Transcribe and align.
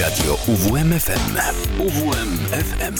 Radio 0.00 0.38
UWMFM. 0.46 1.36
UWMFM. 1.78 2.94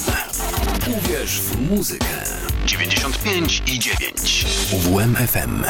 Uwierz 0.90 1.40
w 1.40 1.70
muzykę. 1.70 2.24
95 2.66 3.62
i 3.66 3.78
9. 3.78 4.46
UWMFM. 4.72 5.64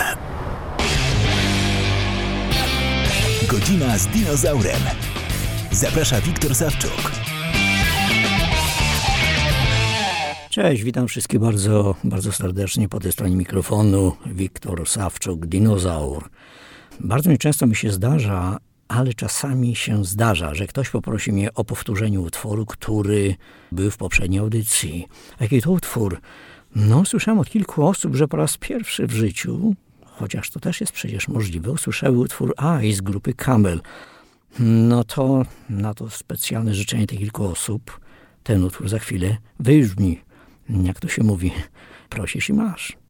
Godzina 3.49 3.99
z 3.99 4.07
dinozaurem. 4.07 4.81
Zaprasza 5.71 6.21
Wiktor 6.21 6.55
Sawczuk. 6.55 7.13
Cześć, 10.51 10.83
witam 10.83 11.09
wszystkich 11.09 11.41
bardzo, 11.41 11.95
bardzo 12.05 12.33
serdecznie 12.33 12.89
po 12.89 13.01
tej 13.01 13.13
stronie 13.13 13.37
mikrofonu. 13.37 14.17
Wiktor 14.27 14.89
Sawczuk, 14.89 15.47
dinozaur. 15.47 16.31
Bardzo 17.01 17.31
mi 17.31 17.39
często 17.39 17.67
mi 17.67 17.77
się 17.77 17.91
zdarza, 17.91 18.59
ale 18.89 19.15
czasami 19.15 19.77
się 19.77 20.05
zdarza, 20.05 20.55
że 20.55 20.67
ktoś 20.67 20.91
poprosi 20.91 21.33
mnie 21.33 21.55
o 21.55 21.65
powtórzenie 21.65 22.21
utworu, 22.21 22.67
który 22.67 23.35
był 23.73 23.91
w 23.91 23.97
poprzedniej 23.97 24.41
audycji. 24.41 25.09
Jaki 25.41 25.63
to 25.63 25.71
utwór? 25.71 26.21
No, 26.77 27.05
słyszałem 27.05 27.39
od 27.39 27.51
kilku 27.51 27.87
osób, 27.87 28.17
że 28.17 28.29
po 28.29 28.37
raz 28.37 28.57
pierwszy 28.57 29.07
w 29.07 29.13
życiu, 29.13 29.75
chociaż 30.07 30.51
to 30.51 30.61
też 30.61 30.81
jest 30.81 30.93
przecież 30.93 31.29
możliwe, 31.29 31.71
usłyszały 31.71 32.19
utwór 32.19 32.55
I 32.83 32.93
z 32.93 33.01
grupy 33.01 33.35
Camel. 33.35 33.81
No 34.59 35.05
to 35.05 35.43
na 35.71 35.95
to 35.95 36.11
specjalne 36.11 36.75
życzenie 36.75 37.07
tych 37.07 37.19
kilku 37.19 37.45
osób 37.45 38.01
ten 38.43 38.65
utwór 38.65 38.89
za 38.89 38.99
chwilę 38.99 39.37
wyżbni. 39.61 40.21
Jak 40.69 41.01
to 41.01 41.09
się 41.09 41.23
mówi, 41.23 41.53
prosisz 42.09 42.49
i 42.49 42.53
masz. 42.53 43.04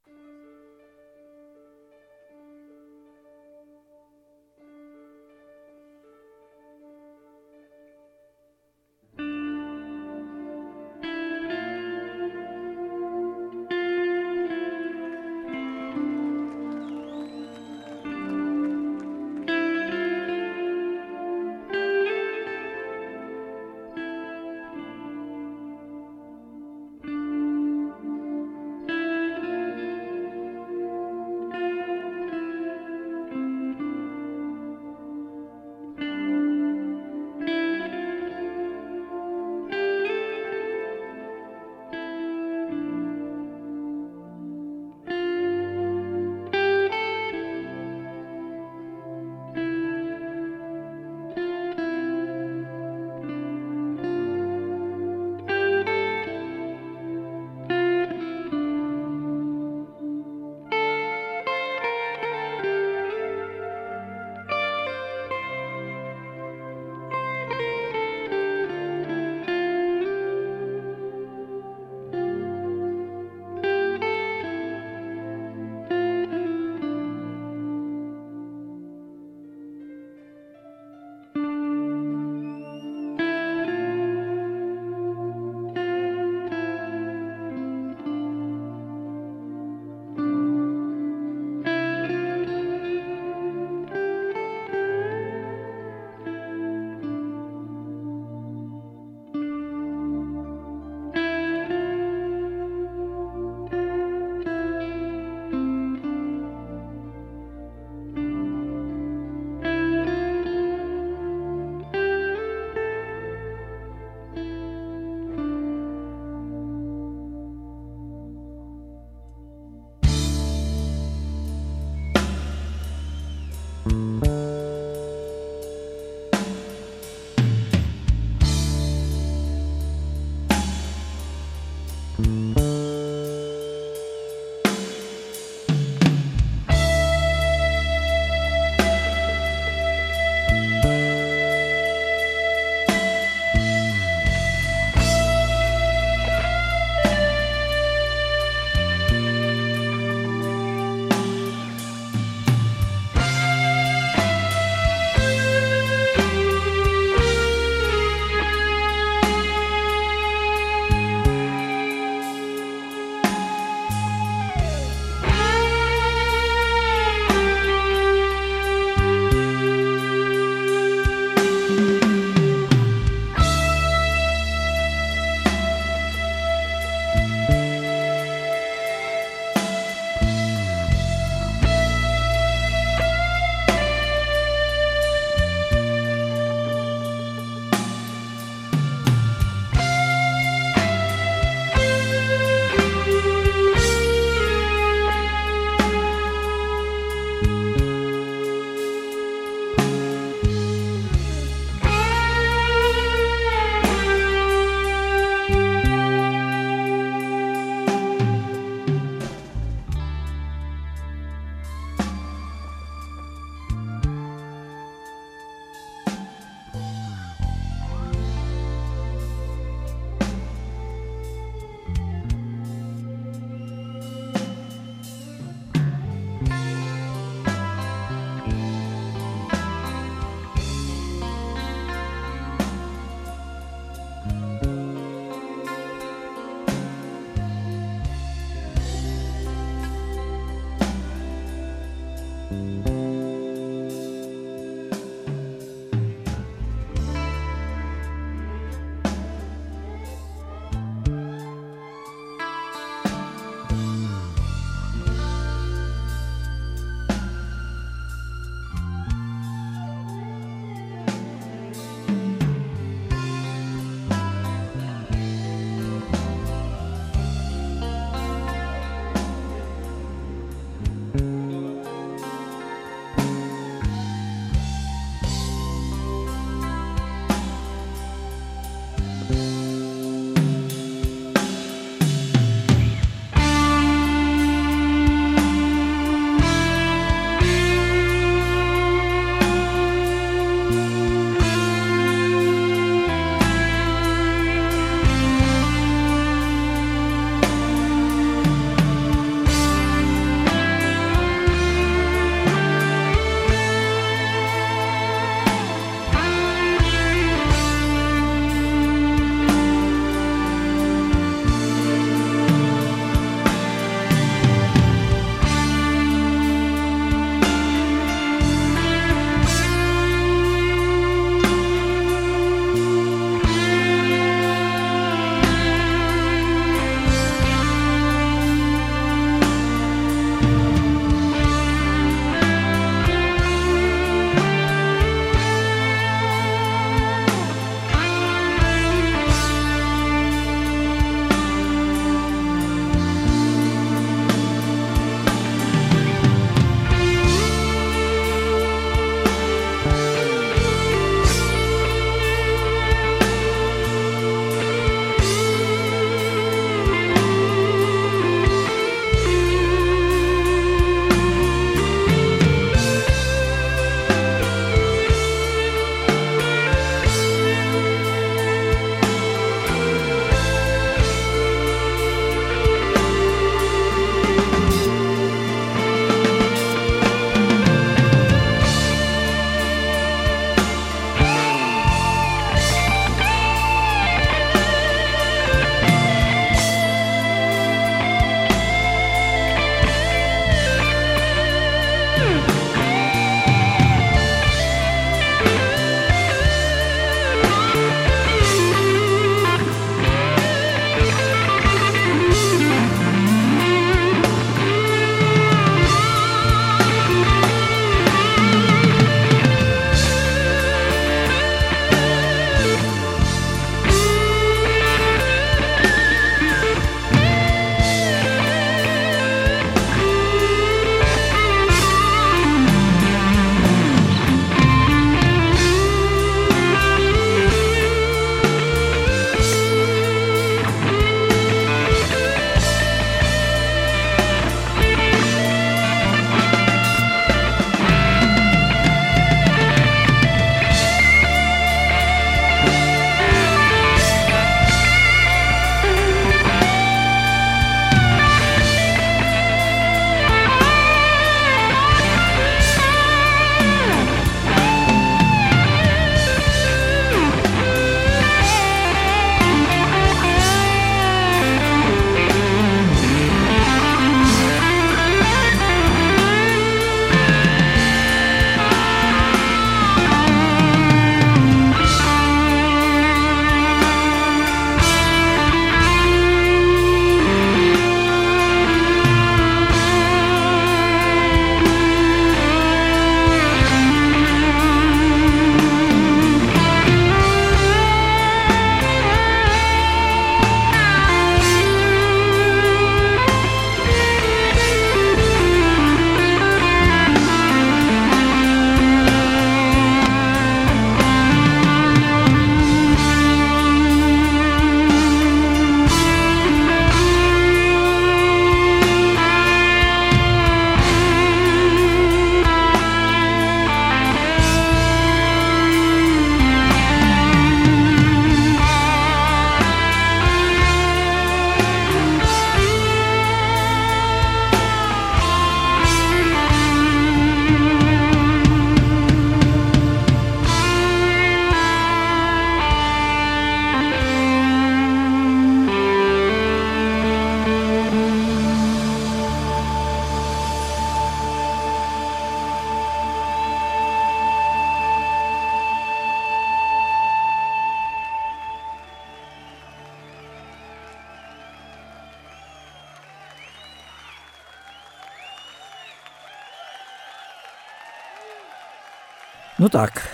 No 559.65 559.71
tak. 559.71 560.09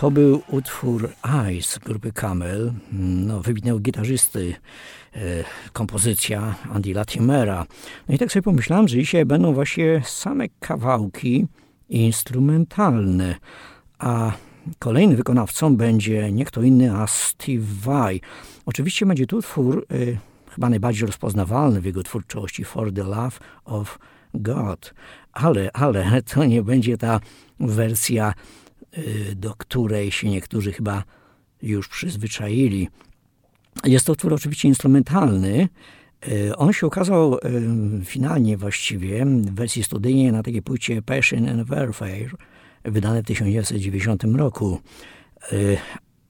To 0.00 0.10
był 0.10 0.42
utwór 0.48 1.10
Eyes 1.24 1.78
grupy 1.78 2.12
Camel, 2.12 2.72
no, 2.92 3.40
wybitnego 3.40 3.78
gitarzysty, 3.78 4.54
e, 5.12 5.20
kompozycja 5.72 6.54
Andy 6.72 6.94
Latimera. 6.94 7.66
No 8.08 8.14
i 8.14 8.18
tak 8.18 8.32
sobie 8.32 8.42
pomyślałem, 8.42 8.88
że 8.88 8.96
dzisiaj 8.96 9.24
będą 9.24 9.52
właśnie 9.52 10.02
same 10.04 10.44
kawałki 10.60 11.46
instrumentalne, 11.88 13.34
a 13.98 14.32
kolejnym 14.78 15.16
wykonawcą 15.16 15.76
będzie 15.76 16.32
nie 16.32 16.44
kto 16.44 16.62
inny, 16.62 16.96
a 16.96 17.06
Steve 17.06 17.66
Vai. 17.82 18.20
Oczywiście 18.66 19.06
będzie 19.06 19.26
to 19.26 19.36
utwór 19.36 19.86
e, 19.90 19.96
chyba 20.54 20.70
najbardziej 20.70 21.06
rozpoznawalny 21.06 21.80
w 21.80 21.84
jego 21.84 22.02
twórczości, 22.02 22.64
For 22.64 22.92
the 22.92 23.04
Love 23.04 23.38
of 23.64 23.98
God. 24.34 24.94
Ale, 25.32 25.70
ale 25.72 26.22
to 26.22 26.44
nie 26.44 26.62
będzie 26.62 26.98
ta 26.98 27.20
wersja 27.60 28.34
do 29.36 29.54
której 29.54 30.10
się 30.10 30.28
niektórzy 30.28 30.72
chyba 30.72 31.04
już 31.62 31.88
przyzwyczaili. 31.88 32.88
Jest 33.84 34.06
to 34.06 34.12
utwór 34.12 34.34
oczywiście 34.34 34.68
instrumentalny. 34.68 35.68
Y, 36.28 36.56
on 36.56 36.72
się 36.72 36.86
ukazał 36.86 37.34
y, 37.34 37.40
finalnie 38.04 38.56
właściwie 38.56 39.26
w 39.26 39.54
wersji 39.54 39.84
studyjnej 39.84 40.32
na 40.32 40.42
takiej 40.42 40.62
płycie 40.62 41.02
Passion 41.02 41.48
and 41.48 41.68
Warfare, 41.68 42.36
wydane 42.84 43.22
w 43.22 43.26
1990 43.26 44.24
roku. 44.24 44.80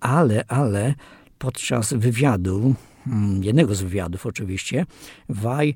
Ale, 0.00 0.44
ale 0.49 0.94
podczas 1.38 1.92
wywiadu, 1.92 2.75
mm, 3.06 3.44
jednego 3.44 3.75
z 3.75 3.83
wywiadów 3.83 4.26
oczywiście, 4.26 4.87
Waj 5.28 5.75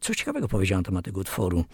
coś 0.00 0.16
ciekawego 0.16 0.48
powiedział 0.48 0.78
na 0.78 0.82
temat 0.82 1.04
tego 1.04 1.20
utworu. 1.20 1.64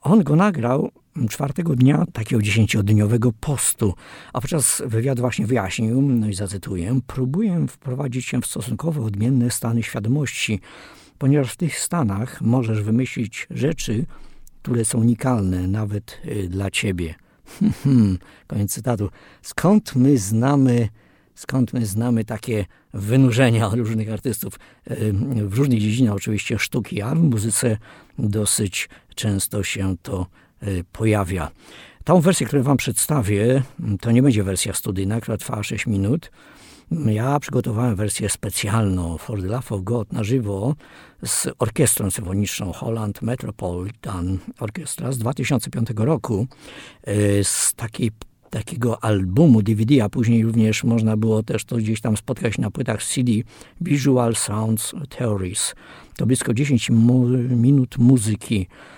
On 0.00 0.22
go 0.22 0.36
nagrał 0.36 0.90
czwartego 1.28 1.74
dnia 1.76 2.04
takiego 2.12 2.42
dziesięciodniowego 2.42 3.32
postu, 3.40 3.94
a 4.32 4.40
podczas 4.40 4.82
wywiadu 4.86 5.20
właśnie 5.20 5.46
wyjaśnił, 5.46 6.02
no 6.02 6.28
i 6.28 6.34
zacytuję, 6.34 7.00
próbuję 7.06 7.66
wprowadzić 7.68 8.26
się 8.26 8.40
w 8.40 8.46
stosunkowo 8.46 9.04
odmienne 9.04 9.50
stany 9.50 9.82
świadomości, 9.82 10.60
ponieważ 11.18 11.52
w 11.52 11.56
tych 11.56 11.78
stanach 11.78 12.40
możesz 12.40 12.82
wymyślić 12.82 13.46
rzeczy, 13.50 14.06
które 14.62 14.84
są 14.84 14.98
unikalne 14.98 15.68
nawet 15.68 16.20
y, 16.24 16.48
dla 16.48 16.70
ciebie. 16.70 17.14
Koniec 18.46 18.72
cytatu. 18.72 19.10
Skąd 19.42 19.96
my 19.96 20.18
znamy 20.18 20.88
skąd 21.34 21.72
my 21.72 21.86
znamy 21.86 22.24
takie 22.24 22.66
wynurzenia 22.94 23.68
różnych 23.74 24.12
artystów 24.12 24.58
w 25.44 25.58
różnych 25.58 25.80
dziedzinach, 25.80 26.14
oczywiście 26.14 26.58
sztuki, 26.58 27.02
a 27.02 27.14
w 27.14 27.18
muzyce 27.18 27.78
dosyć 28.18 28.88
często 29.14 29.62
się 29.62 29.96
to 30.02 30.22
y, 30.22 30.47
pojawia. 30.92 31.50
Tą 32.04 32.20
wersję, 32.20 32.46
którą 32.46 32.62
Wam 32.62 32.76
przedstawię, 32.76 33.62
to 34.00 34.10
nie 34.10 34.22
będzie 34.22 34.42
wersja 34.42 34.72
studyjna, 34.74 35.20
która 35.20 35.36
trwa 35.36 35.62
6 35.62 35.86
minut. 35.86 36.30
Ja 36.90 37.40
przygotowałem 37.40 37.96
wersję 37.96 38.28
specjalną 38.28 39.18
For 39.18 39.40
the 39.40 39.46
Love 39.46 39.74
of 39.74 39.82
God 39.82 40.12
na 40.12 40.24
żywo 40.24 40.74
z 41.24 41.48
orkiestrą 41.58 42.10
symfoniczną 42.10 42.72
Holland 42.72 43.22
Metropolitan 43.22 44.38
Orchestra 44.60 45.12
z 45.12 45.18
2005 45.18 45.88
roku 45.96 46.46
y, 47.08 47.44
z 47.44 47.74
takiej 47.74 48.10
takiego 48.50 49.04
albumu 49.04 49.62
DVD, 49.62 50.04
a 50.04 50.08
później 50.08 50.44
również 50.44 50.84
można 50.84 51.16
było 51.16 51.42
też 51.42 51.64
to 51.64 51.76
gdzieś 51.76 52.00
tam 52.00 52.16
spotkać 52.16 52.58
na 52.58 52.70
płytach 52.70 53.04
CD 53.04 53.32
Visual 53.80 54.34
Sounds 54.34 54.94
Theories. 55.08 55.74
To 56.16 56.26
blisko 56.26 56.54
10 56.54 56.90
mu 56.90 57.26
minut 57.48 57.98
muzyki 57.98 58.60
y, 58.60 58.97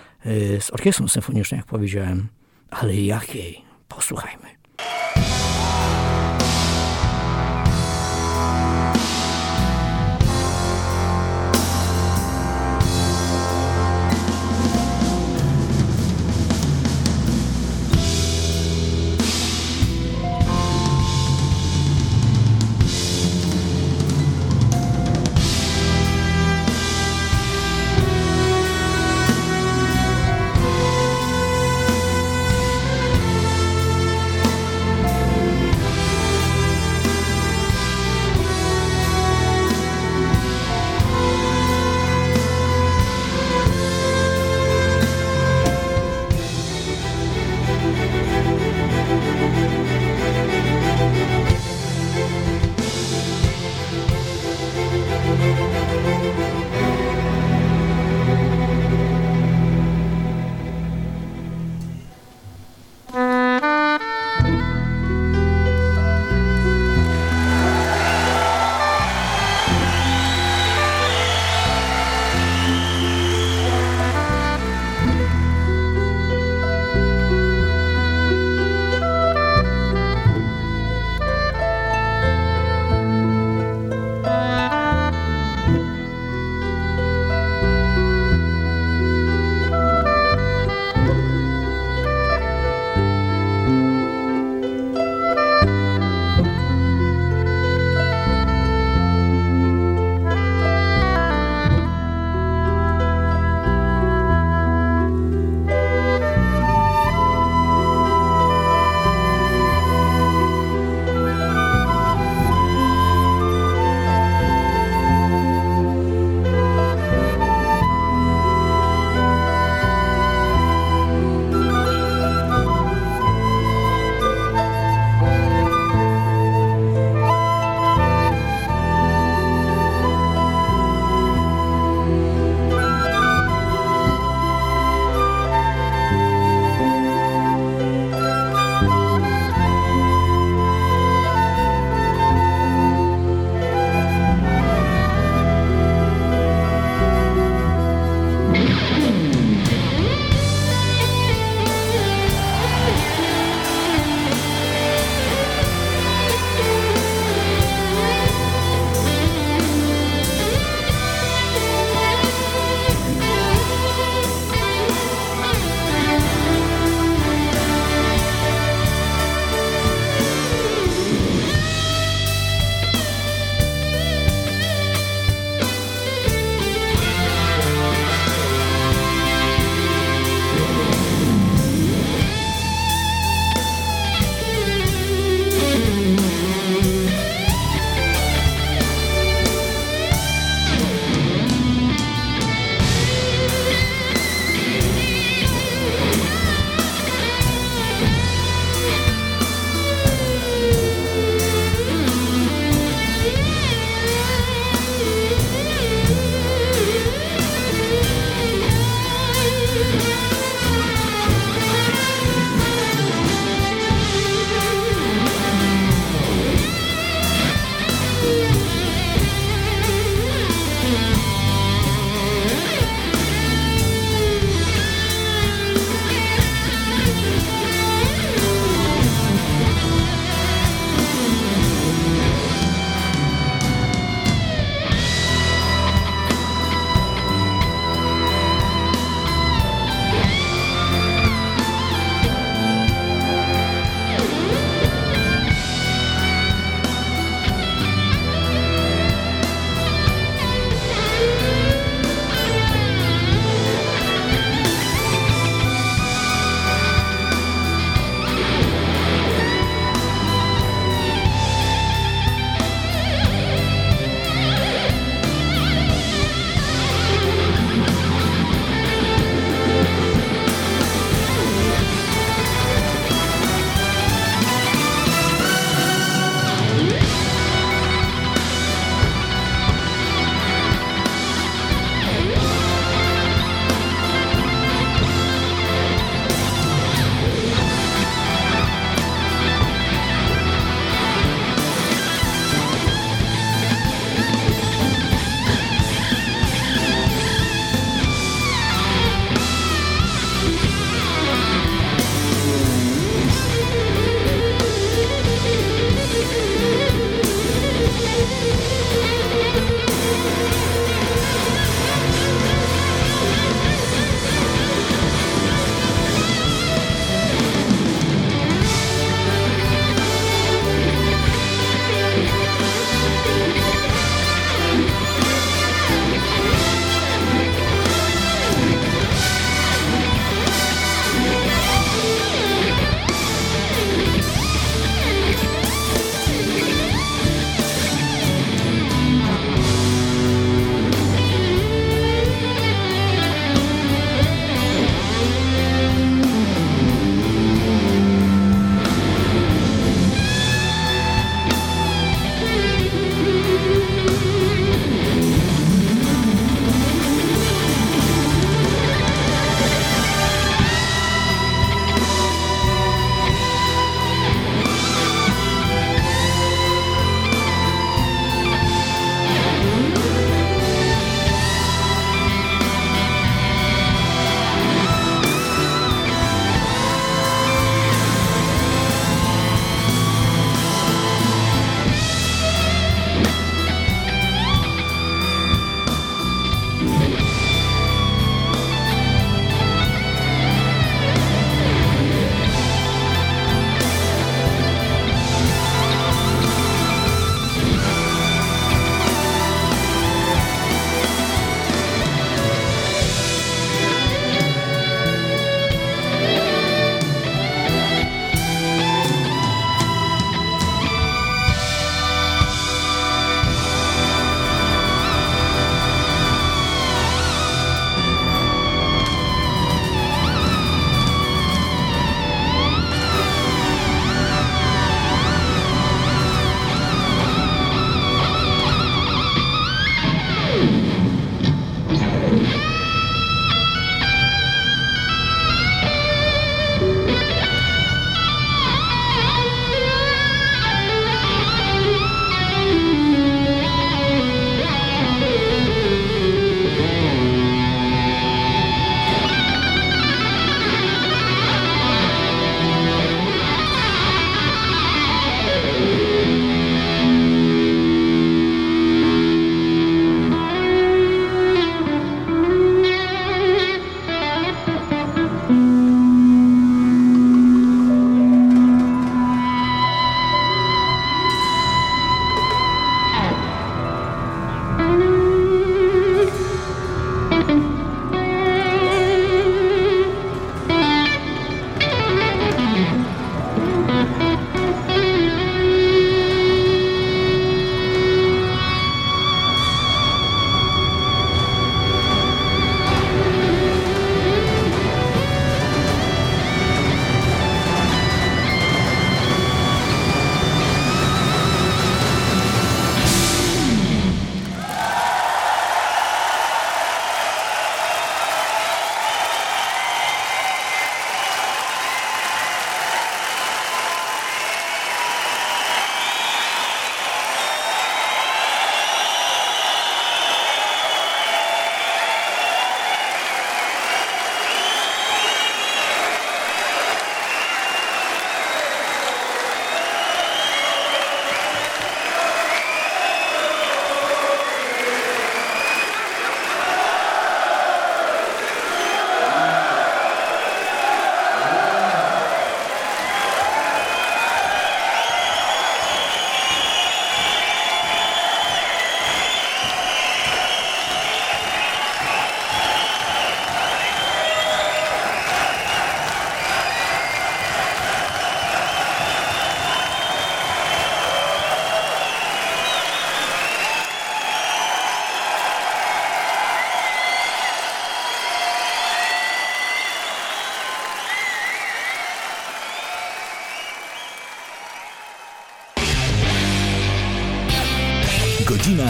z 0.59 0.73
orkiestrą 0.73 1.07
symfoniczną, 1.07 1.57
jak 1.57 1.65
powiedziałem. 1.65 2.27
Ale 2.69 2.95
jakiej? 2.95 3.65
Posłuchajmy. 3.87 4.47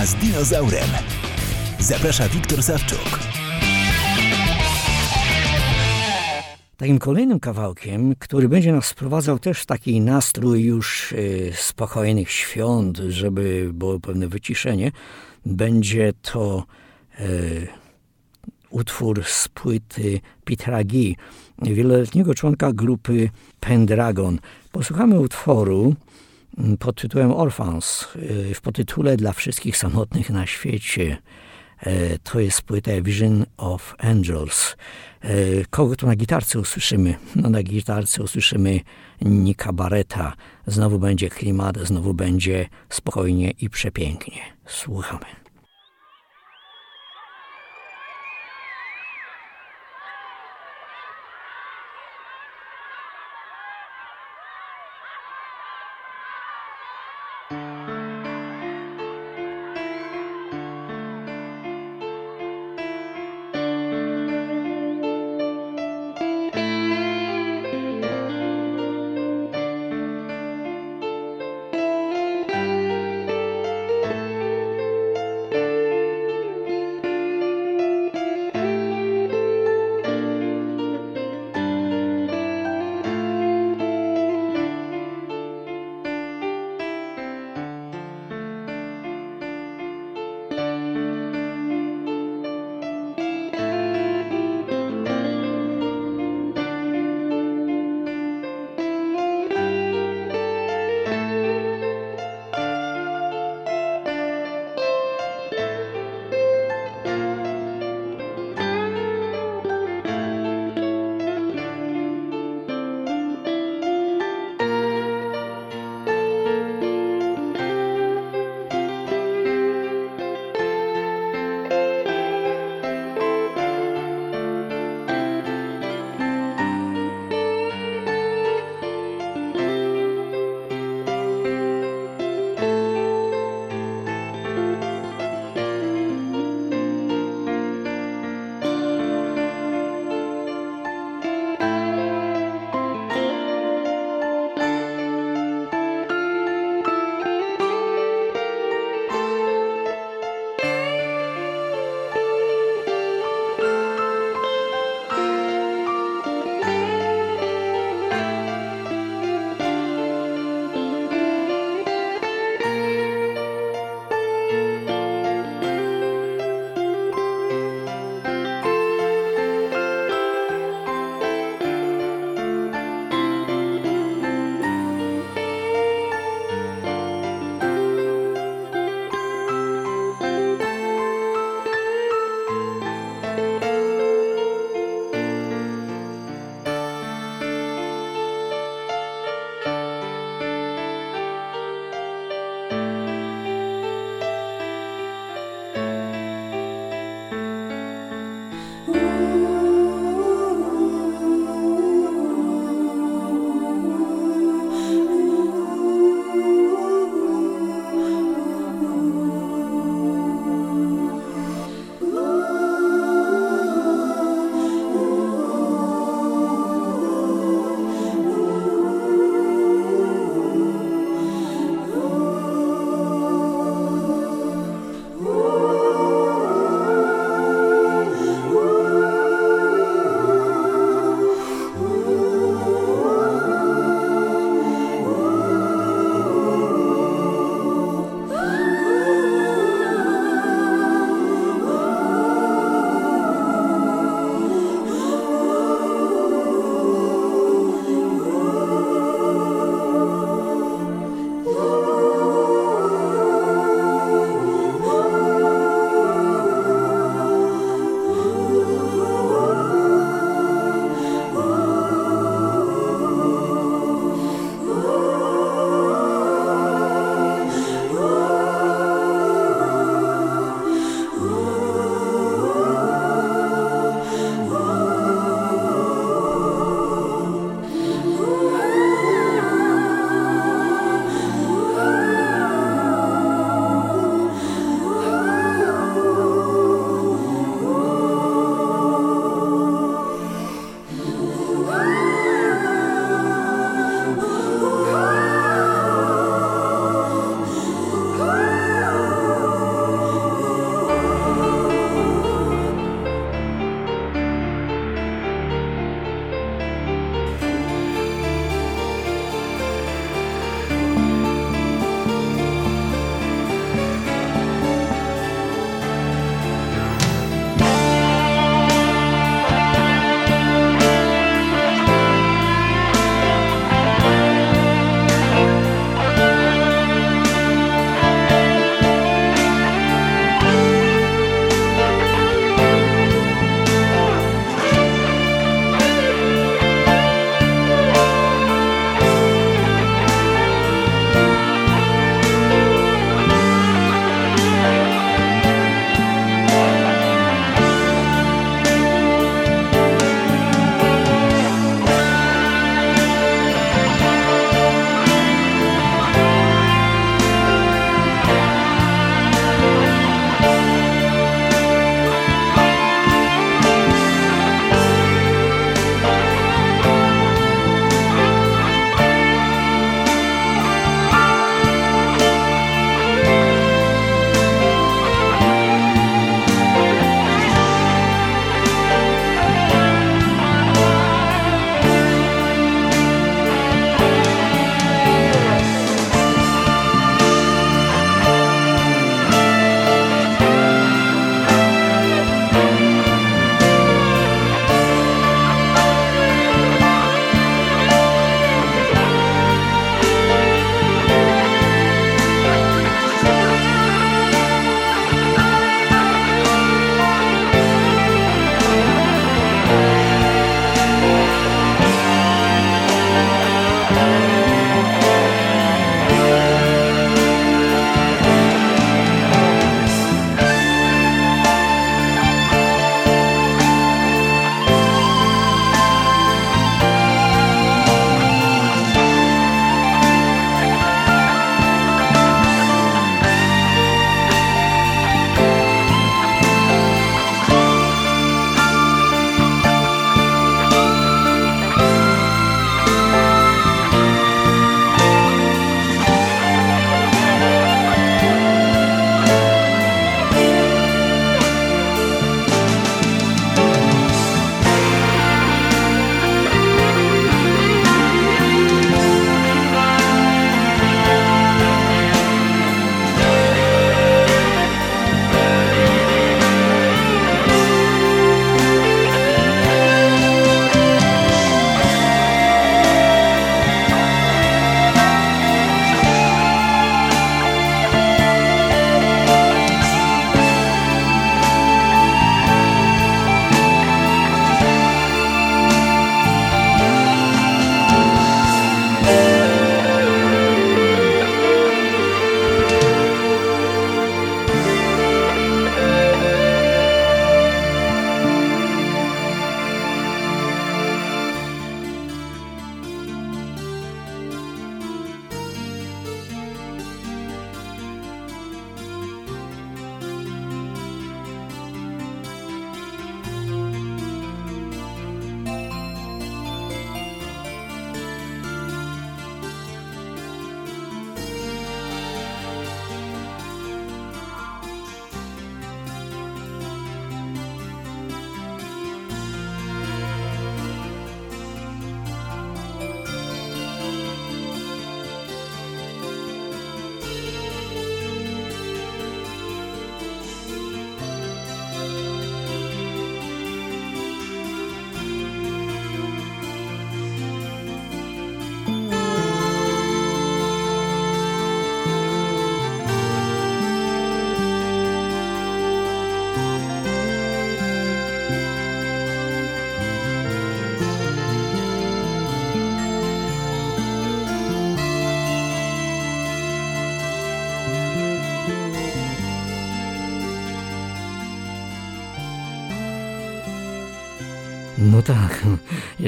Z 0.05 0.15
dinozaurem. 0.15 0.89
Zaprasza 1.79 2.29
Wiktor 2.29 2.63
Sawczuk. 2.63 3.19
Takim 6.77 6.99
kolejnym 6.99 7.39
kawałkiem, 7.39 8.15
który 8.19 8.49
będzie 8.49 8.71
nas 8.71 8.89
wprowadzał 8.89 9.39
też 9.39 9.61
w 9.61 9.65
taki 9.65 10.01
nastrój 10.01 10.63
już 10.63 11.11
y, 11.11 11.51
spokojnych 11.55 12.31
świąt, 12.31 12.97
żeby 12.97 13.69
było 13.73 13.99
pewne 13.99 14.27
wyciszenie, 14.27 14.91
będzie 15.45 16.13
to 16.21 16.63
y, 17.19 17.67
utwór 18.69 19.23
z 19.25 19.47
płyty 19.47 20.21
Petera 20.43 20.83
G, 20.83 21.13
wieloletniego 21.61 22.33
członka 22.33 22.73
grupy 22.73 23.29
Pendragon. 23.59 24.39
Posłuchamy 24.71 25.19
utworu 25.19 25.95
pod 26.79 27.01
tytułem 27.01 27.31
Orphans, 27.31 28.07
y, 28.15 28.53
w 28.55 28.61
potytule 28.61 29.17
Dla 29.17 29.33
wszystkich 29.33 29.77
samotnych 29.77 30.29
na 30.29 30.45
świecie. 30.45 31.17
E, 31.81 32.17
to 32.19 32.39
jest 32.39 32.61
płyta 32.61 32.91
Vision 33.01 33.45
of 33.57 33.95
Angels. 33.97 34.75
E, 35.21 35.35
kogo 35.69 35.95
tu 35.95 36.07
na 36.07 36.15
gitarce 36.15 36.59
usłyszymy? 36.59 37.15
No 37.35 37.49
na 37.49 37.63
gitarce 37.63 38.23
usłyszymy 38.23 38.79
Nika 39.21 39.73
Barreta. 39.73 40.33
Znowu 40.67 40.99
będzie 40.99 41.29
klimat, 41.29 41.77
znowu 41.77 42.13
będzie 42.13 42.69
spokojnie 42.89 43.51
i 43.51 43.69
przepięknie. 43.69 44.41
Słuchamy. 44.65 45.40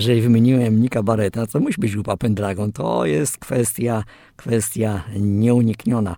Jeżeli 0.04 0.22
wymieniłem 0.22 0.82
Nika 0.82 1.04
Barreta, 1.04 1.48
to 1.48 1.60
musi 1.60 1.82
być 1.82 1.92
grupa 1.92 2.18
Pendragon. 2.18 2.72
To 2.72 3.06
jest 3.06 3.38
kwestia, 3.38 4.04
kwestia 4.36 5.04
nieunikniona. 5.20 6.16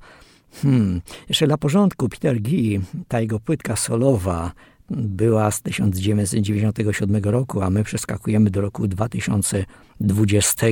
Hmm. 0.61 1.01
Jeszcze 1.29 1.47
dla 1.47 1.57
porządku, 1.57 2.09
Peter 2.09 2.41
Gee, 2.41 2.81
ta 3.07 3.21
jego 3.21 3.39
płytka 3.39 3.75
solowa 3.75 4.51
była 4.89 5.51
z 5.51 5.61
1997 5.61 7.23
roku, 7.23 7.61
a 7.61 7.69
my 7.69 7.83
przeskakujemy 7.83 8.49
do 8.49 8.61
roku 8.61 8.87
2020. 8.87 10.67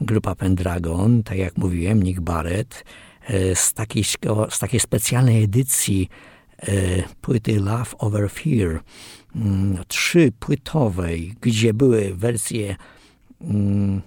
Grupa 0.00 0.34
Pendragon, 0.34 1.22
tak 1.22 1.38
jak 1.38 1.56
mówiłem, 1.56 2.02
Nick 2.02 2.20
Barrett, 2.20 2.84
e, 3.26 3.54
z 3.54 3.72
takiej, 3.72 4.04
z 4.50 4.58
takiej 4.58 4.80
specjalnej 4.80 5.42
edycji 5.42 6.08
e, 6.58 6.68
płyty 7.20 7.60
Love 7.60 7.98
Over 7.98 8.30
Fear, 8.30 8.80
trzypłytowej, 9.88 11.34
gdzie 11.40 11.74
były 11.74 12.14
wersje 12.14 12.76
mm, 13.40 14.02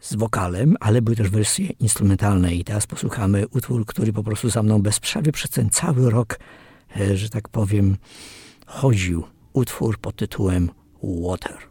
z 0.00 0.14
wokalem, 0.14 0.76
ale 0.80 1.02
były 1.02 1.16
też 1.16 1.30
wersje 1.30 1.66
instrumentalne 1.66 2.54
i 2.54 2.64
teraz 2.64 2.86
posłuchamy 2.86 3.48
utwór, 3.48 3.86
który 3.86 4.12
po 4.12 4.22
prostu 4.22 4.50
za 4.50 4.62
mną 4.62 4.82
bez 4.82 5.00
przerwy 5.00 5.32
przez 5.32 5.50
ten 5.50 5.70
cały 5.70 6.10
rok, 6.10 6.38
e, 7.00 7.16
że 7.16 7.28
tak 7.28 7.48
powiem, 7.48 7.96
chodził. 8.66 9.24
Utwór 9.52 9.98
pod 9.98 10.16
tytułem 10.16 10.70
Water. 11.02 11.69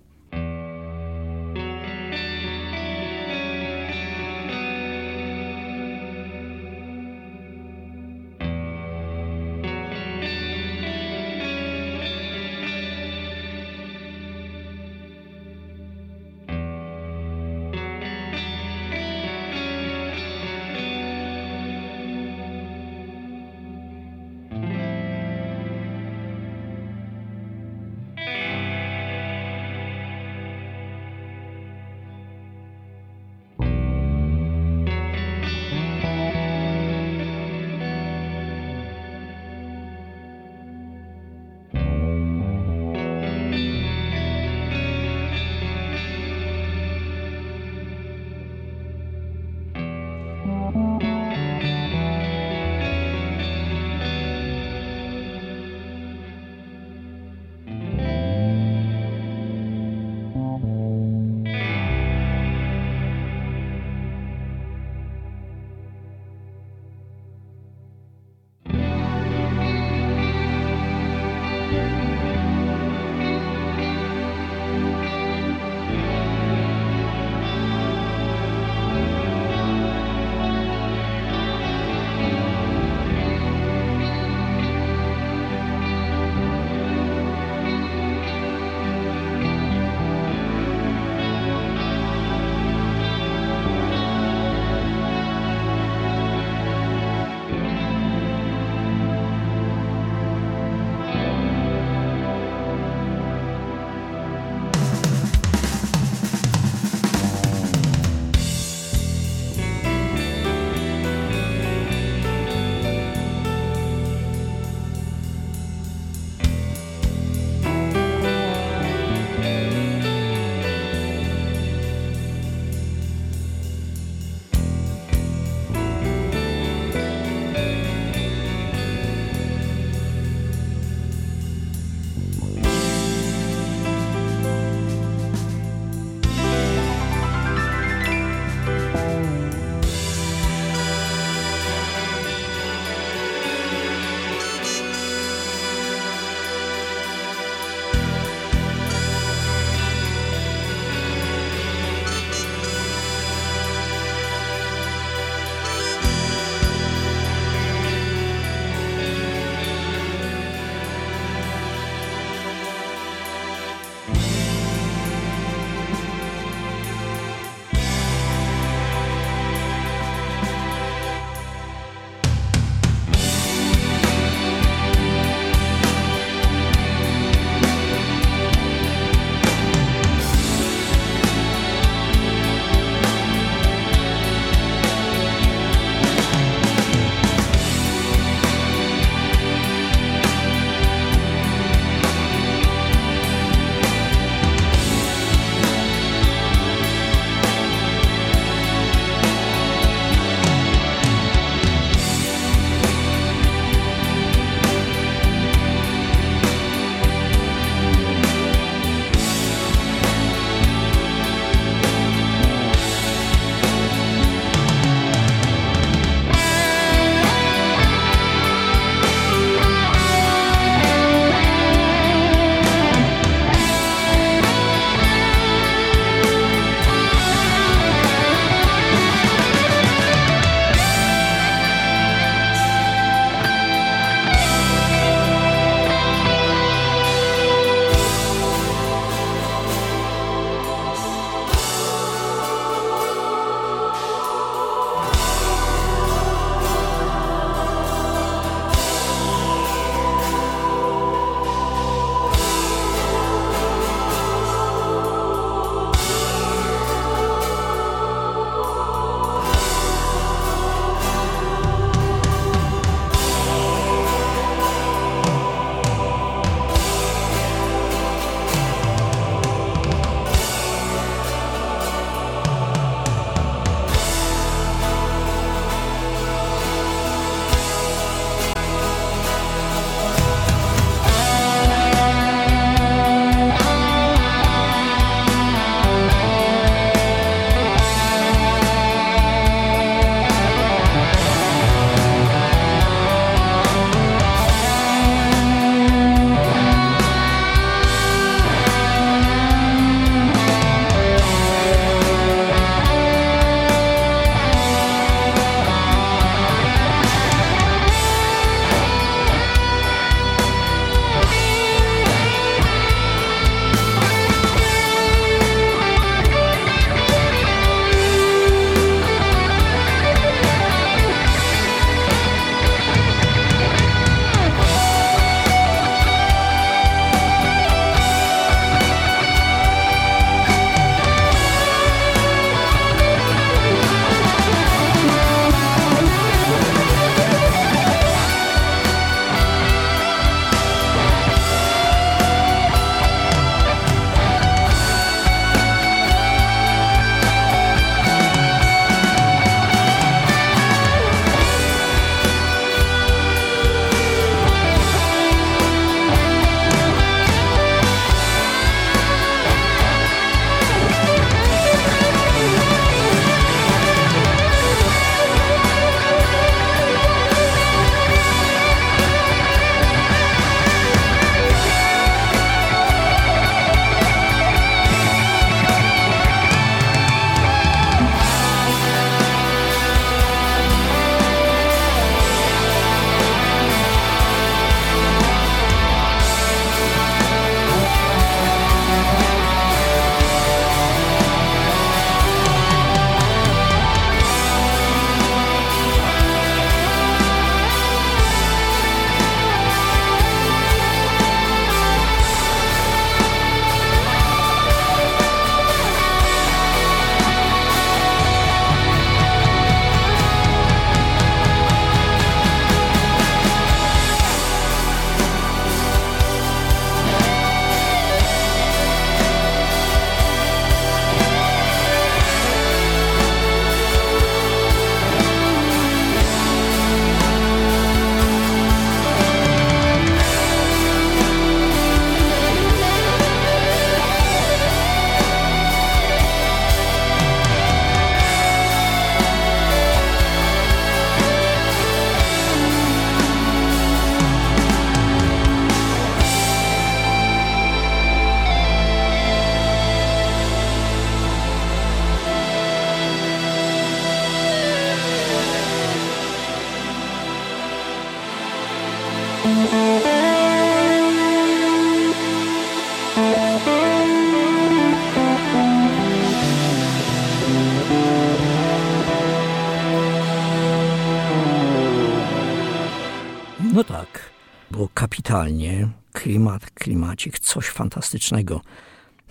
Kapitalnie. 475.30 475.90
Klimat, 476.14 476.72
klimacik, 476.72 477.40
coś 477.40 477.66
fantastycznego. 477.66 478.62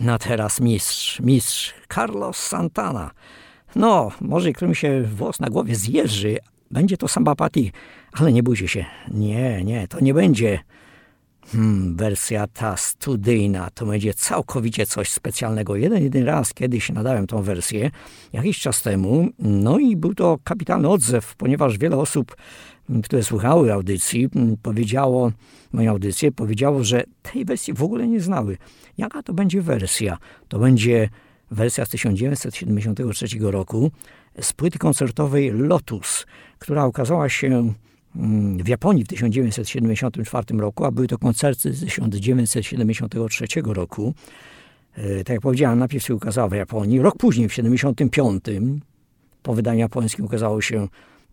Na 0.00 0.18
teraz 0.18 0.60
mistrz, 0.60 1.20
mistrz 1.20 1.74
Carlos 1.94 2.36
Santana. 2.36 3.10
No, 3.76 4.10
może 4.20 4.52
którym 4.52 4.74
się 4.74 5.02
włos 5.02 5.40
na 5.40 5.48
głowie 5.48 5.74
zjeży, 5.74 6.38
będzie 6.70 6.96
to 6.96 7.08
samba 7.08 7.34
pati, 7.34 7.72
ale 8.12 8.32
nie 8.32 8.42
bójcie 8.42 8.68
się. 8.68 8.84
Nie, 9.10 9.64
nie, 9.64 9.88
to 9.88 10.00
nie 10.00 10.14
będzie 10.14 10.58
hmm, 11.52 11.96
wersja 11.96 12.46
ta 12.46 12.76
studyjna. 12.76 13.70
To 13.74 13.86
będzie 13.86 14.14
całkowicie 14.14 14.86
coś 14.86 15.10
specjalnego. 15.10 15.76
Jeden, 15.76 16.02
jeden 16.02 16.24
raz 16.24 16.54
kiedyś 16.54 16.90
nadałem 16.90 17.26
tą 17.26 17.42
wersję, 17.42 17.90
jakiś 18.32 18.60
czas 18.60 18.82
temu, 18.82 19.28
no 19.38 19.78
i 19.78 19.96
był 19.96 20.14
to 20.14 20.38
kapitalny 20.44 20.88
odzew, 20.88 21.36
ponieważ 21.36 21.78
wiele 21.78 21.96
osób 21.96 22.36
które 23.04 23.22
słuchały 23.22 23.72
audycji, 23.72 24.28
powiedziało, 24.62 25.32
moją 25.72 25.90
audycję, 25.90 26.32
powiedziało, 26.32 26.84
że 26.84 27.04
tej 27.22 27.44
wersji 27.44 27.74
w 27.74 27.82
ogóle 27.82 28.08
nie 28.08 28.20
znały. 28.20 28.58
Jaka 28.98 29.22
to 29.22 29.32
będzie 29.32 29.62
wersja? 29.62 30.18
To 30.48 30.58
będzie 30.58 31.08
wersja 31.50 31.84
z 31.84 31.88
1973 31.88 33.26
roku 33.40 33.90
z 34.40 34.52
płyty 34.52 34.78
koncertowej 34.78 35.50
Lotus, 35.50 36.26
która 36.58 36.86
ukazała 36.86 37.28
się 37.28 37.72
w 38.64 38.68
Japonii 38.68 39.04
w 39.04 39.08
1974 39.08 40.58
roku, 40.58 40.84
a 40.84 40.90
były 40.90 41.06
to 41.06 41.18
koncerty 41.18 41.72
z 41.72 41.80
1973 41.80 43.46
roku. 43.64 44.14
Tak 45.18 45.28
jak 45.28 45.40
powiedziałem, 45.40 45.78
najpierw 45.78 46.04
się 46.04 46.14
ukazała 46.14 46.48
w 46.48 46.52
Japonii, 46.52 47.00
rok 47.00 47.16
później, 47.18 47.48
w 47.48 47.52
1975, 47.52 48.44
po 49.42 49.54
wydaniu 49.54 49.78
japońskim 49.78 50.24
ukazało 50.24 50.60
się 50.60 50.88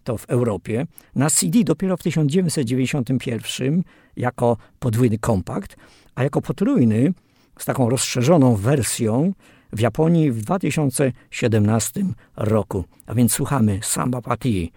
to 0.06 0.18
w 0.18 0.26
Europie, 0.26 0.88
na 1.16 1.30
CD 1.30 1.64
dopiero 1.64 1.97
w 1.97 2.03
1991 2.03 3.84
jako 4.18 4.58
podwójny 4.80 5.18
kompakt, 5.18 5.76
a 6.16 6.24
jako 6.24 6.41
potrójny 6.41 7.14
z 7.60 7.66
taką 7.66 7.89
rozszerzoną 7.89 8.56
wersją 8.56 9.34
w 9.74 9.80
Japonii 9.80 10.32
w 10.32 10.41
2017 10.41 12.06
roku. 12.36 12.86
A 13.06 13.14
więc 13.14 13.34
słuchamy 13.34 13.80
Samba 13.84 14.22
Pati 14.22 14.72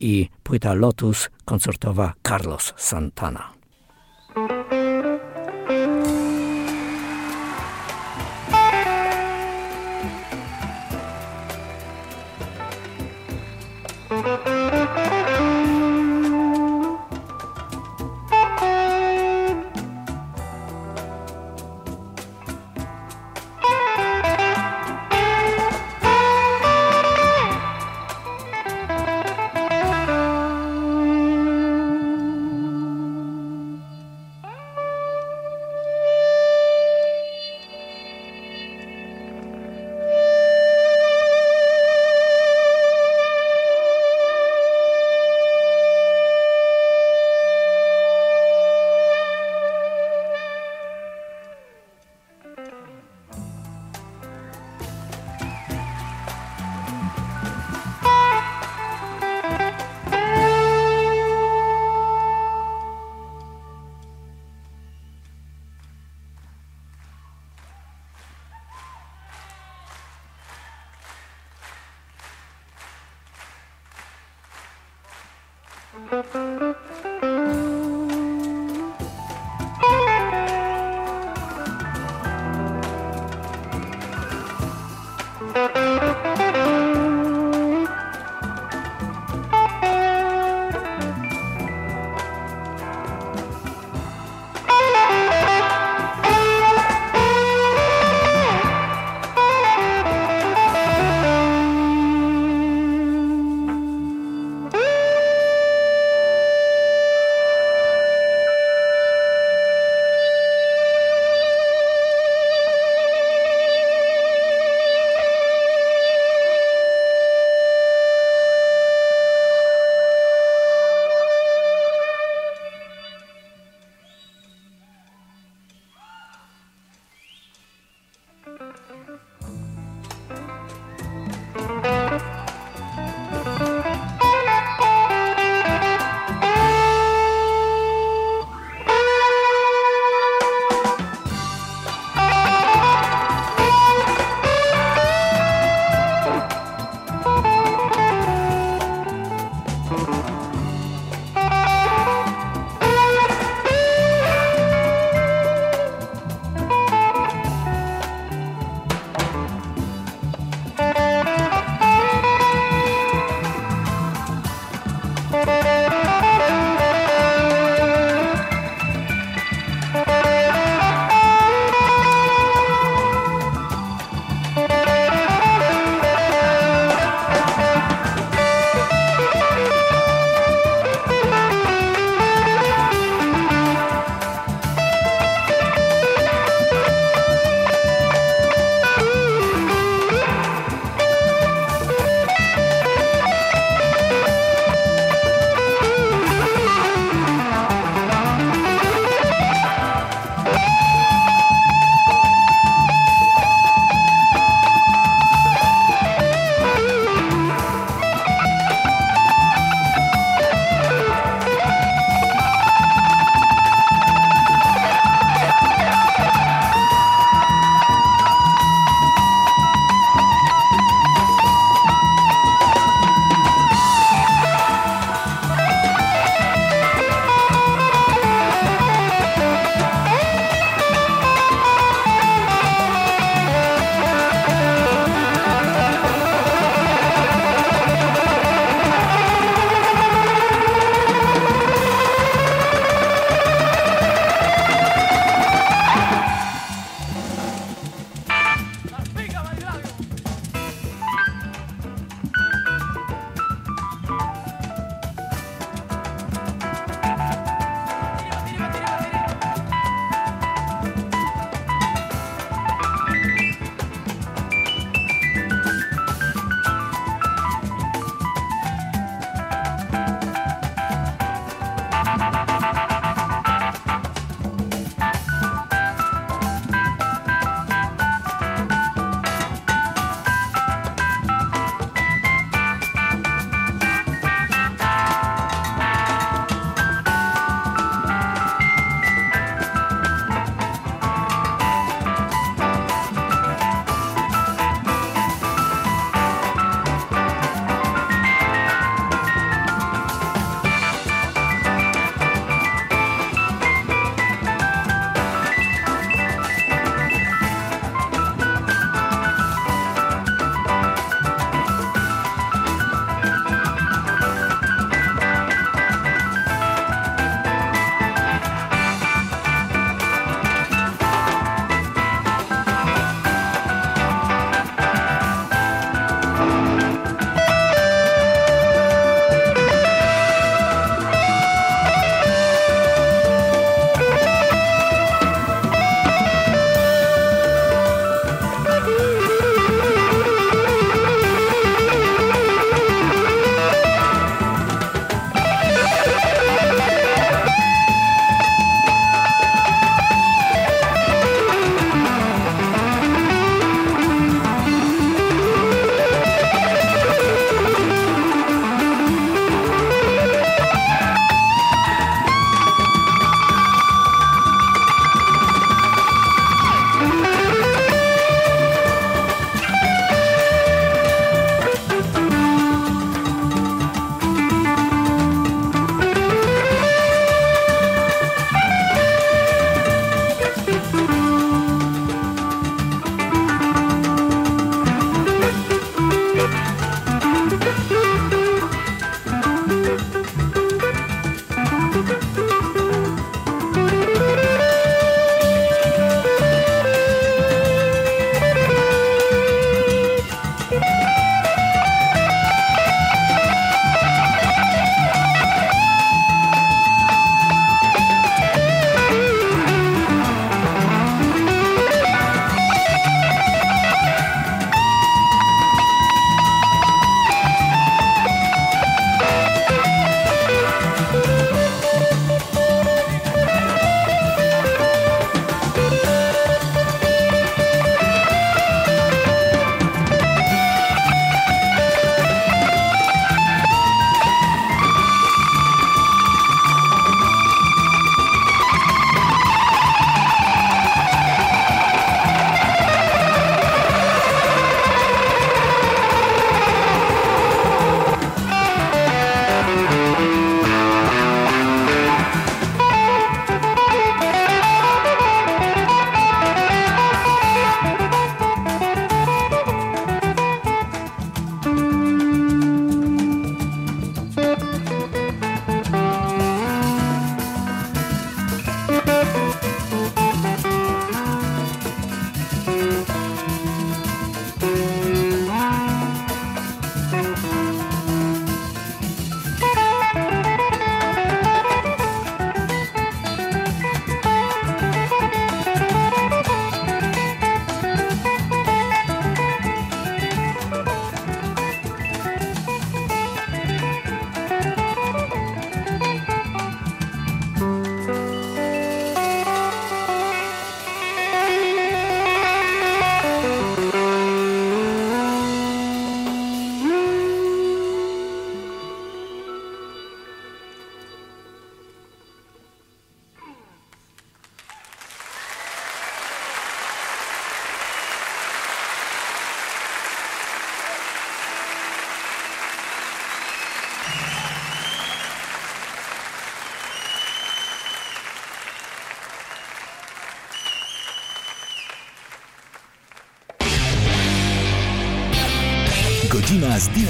i 0.00 0.28
płyta 0.42 0.74
Lotus 0.74 1.30
koncertowa 1.44 2.12
Carlos 2.28 2.74
Santana. 2.76 3.61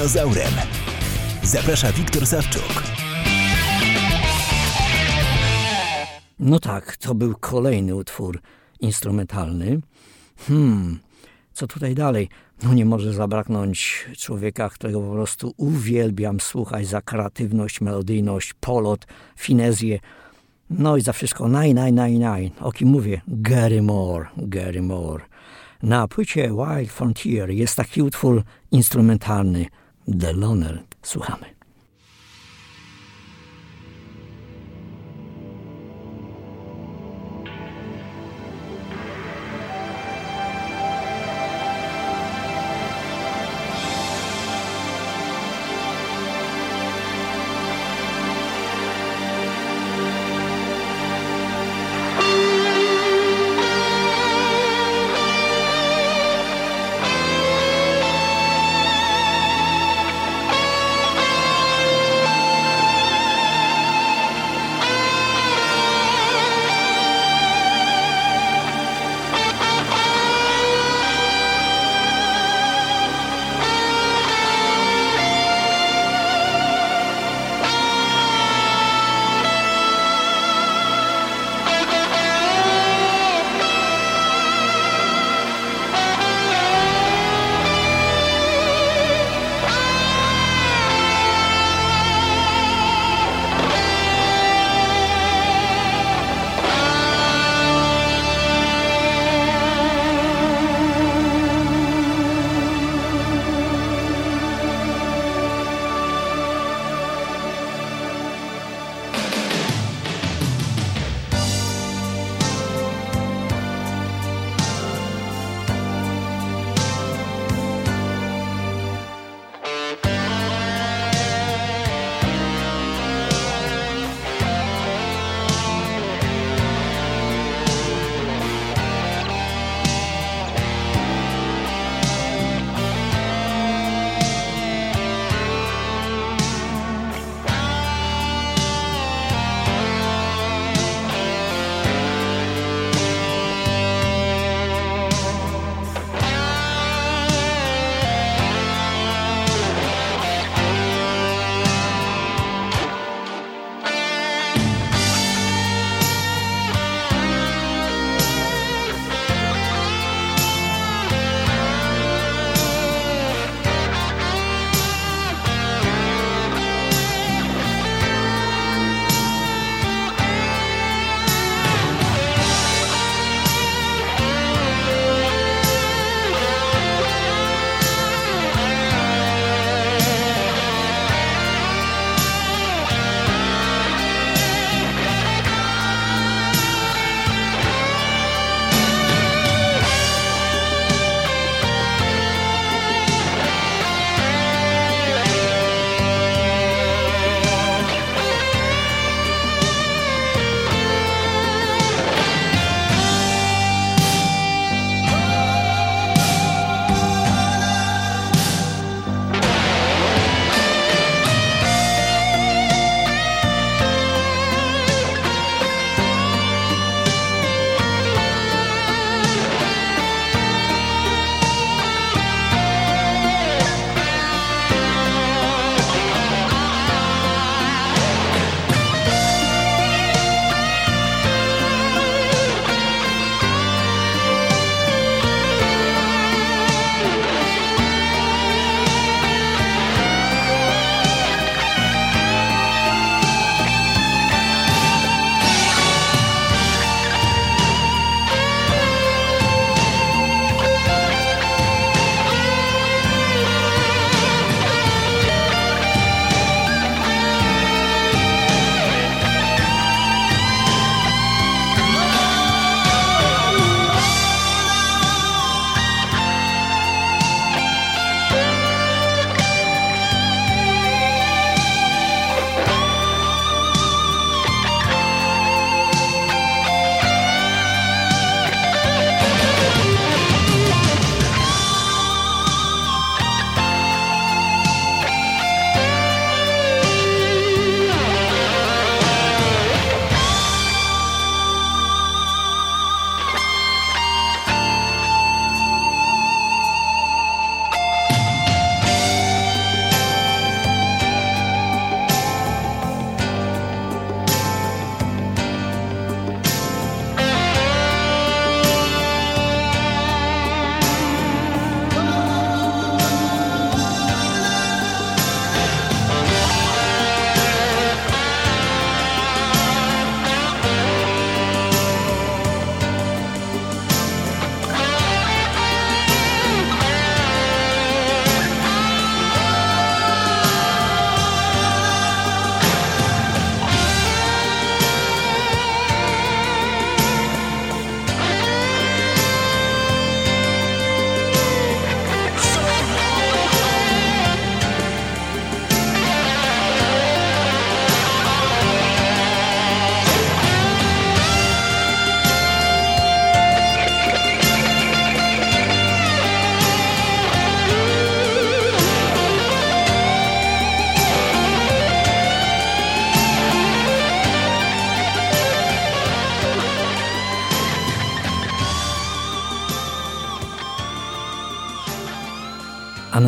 Dinozaurem. 0.03 0.53
Zaprasza 1.43 1.93
Wiktor 1.93 2.27
Sawczuk. 2.27 2.83
No 6.39 6.59
tak, 6.59 6.97
to 6.97 7.15
był 7.15 7.35
kolejny 7.41 7.95
utwór 7.95 8.41
instrumentalny. 8.81 9.81
Hmm, 10.49 10.99
co 11.53 11.67
tutaj 11.67 11.95
dalej? 11.95 12.29
No 12.63 12.75
nie 12.75 12.85
może 12.85 13.13
zabraknąć 13.13 14.07
człowieka, 14.19 14.69
którego 14.69 15.01
po 15.01 15.13
prostu 15.13 15.55
uwielbiam 15.57 16.41
słuchać 16.41 16.87
za 16.87 17.01
kreatywność, 17.01 17.81
melodyjność, 17.81 18.55
polot, 18.55 19.07
finezję. 19.37 19.99
No 20.71 20.97
i 20.97 21.01
za 21.01 21.13
wszystko 21.13 21.49
nine, 21.49 21.85
nine, 21.85 22.09
nine, 22.09 22.35
nine. 22.37 22.51
O 22.61 22.73
kim 22.73 22.89
mówię? 22.89 23.21
Gary 23.29 23.83
Moore, 23.83 24.29
Gary 24.37 24.83
Moore. 24.83 25.25
Na 25.83 26.09
płycie 26.09 26.49
Wild 26.49 26.93
Frontier 26.93 27.51
jest 27.51 27.77
taki 27.77 28.03
utwór 28.03 28.43
instrumentalny 28.71 29.67
The 30.09 30.33
Loner. 30.33 30.83
Słuchamy. 31.03 31.47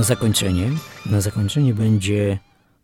Zakończenie, 0.05 0.71
na 1.07 1.21
zakończenie 1.21 1.75
będzie 1.75 2.39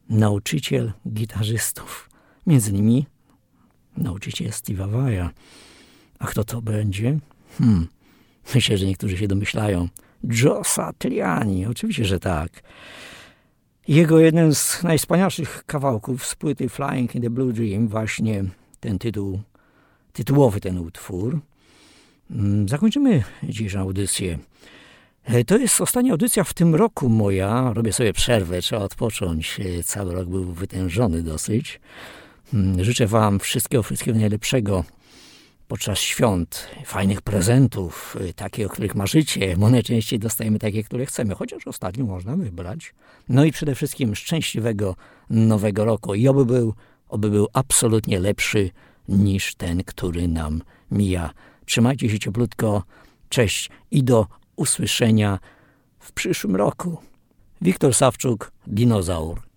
nauczyciel 0.09 0.93
gitarzystów. 1.09 2.11
Między 2.47 2.71
innymi 2.71 3.07
nauczyciel 3.97 4.51
Steve'a 4.51 4.91
Vai'a. 4.91 5.29
A 6.19 6.27
kto 6.27 6.45
to 6.45 6.63
będzie? 6.63 7.19
Hmm, 7.59 7.89
myślę, 8.55 8.79
że 8.79 8.87
niektórzy 8.87 9.17
się 9.17 9.29
domyślają. 9.29 9.89
Joe 10.25 10.65
Satriani, 10.65 11.67
oczywiście, 11.67 12.05
że 12.05 12.21
tak. 12.21 12.63
Jego 13.89 14.21
jeden 14.21 14.55
z 14.55 14.83
najwspanialszych 14.83 15.65
kawałków 15.67 16.27
z 16.27 16.35
płyty 16.35 16.69
Flying 16.69 17.15
in 17.15 17.23
the 17.23 17.31
Blue 17.31 17.53
Dream, 17.53 17.89
właśnie 17.89 18.45
ten 18.81 18.99
tytuł, 18.99 19.41
tytułowy 20.13 20.61
ten 20.61 20.79
utwór. 20.79 21.41
Mm, 22.31 22.69
zakończymy 22.69 23.23
dzisiejszą 23.43 23.81
audycję. 23.81 24.39
E, 25.25 25.45
to 25.45 25.59
jest 25.59 25.81
ostatnia 25.81 26.13
audycja 26.13 26.45
w 26.45 26.55
tym 26.55 26.75
roku 26.75 27.09
moja. 27.09 27.73
Robię 27.75 27.93
sobie 27.93 28.13
przerwę, 28.13 28.63
trzeba 28.63 28.83
odpocząć. 28.83 29.61
E, 29.61 29.83
cały 29.83 30.15
rok 30.15 30.29
był 30.29 30.53
wytężony 30.53 31.23
dosyć. 31.23 31.81
Mm, 32.55 32.85
życzę 32.85 33.07
Wam 33.07 33.39
wszystkiego, 33.39 33.83
wszystkiego 33.83 34.19
najlepszego 34.19 34.85
podczas 35.71 35.99
świąt, 35.99 36.69
fajnych 36.85 37.23
prezentów, 37.23 38.17
y, 38.21 38.35
takie, 38.35 38.67
o 38.67 38.69
których 38.69 38.95
marzycie, 38.95 39.57
bo 39.57 39.71
najczęściej 39.71 40.19
dostajemy 40.19 40.59
takie, 40.59 40.85
które 40.85 41.07
chcemy, 41.07 41.35
chociaż 41.35 41.67
ostatnio 41.67 42.05
można 42.05 42.37
wybrać. 42.37 42.95
No 43.29 43.45
i 43.45 43.53
przede 43.53 43.75
wszystkim 43.75 44.15
szczęśliwego 44.15 44.97
nowego 45.31 45.85
roku 45.85 46.15
i 46.15 46.29
oby 46.29 46.45
był, 46.45 46.75
oby 47.09 47.31
był 47.31 47.49
absolutnie 47.53 48.21
lepszy 48.21 48.71
niż 49.09 49.55
ten, 49.55 49.85
który 49.85 50.29
nam 50.29 50.63
mija. 50.91 51.31
Trzymajcie 51.65 52.11
się 52.11 52.19
cieplutko, 52.19 52.83
cześć 53.29 53.71
i 53.91 54.05
do 54.05 54.27
usłyszenia 54.61 55.39
w 55.99 56.13
przyszłym 56.13 56.57
roku. 56.57 56.99
Wiktor 57.61 57.95
Sawczuk, 57.95 58.53
Dinozaur. 58.67 59.50